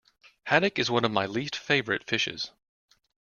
Haddock 0.47 0.79
is 0.79 0.89
one 0.89 1.05
of 1.05 1.11
my 1.11 1.27
least 1.27 1.55
favourite 1.55 2.03
fishes 2.03 2.49